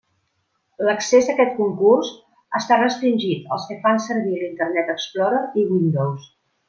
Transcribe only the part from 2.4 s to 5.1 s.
està restringit als que fan servir l'Internet